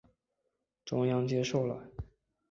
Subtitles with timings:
[0.83, 1.87] 中央接受了。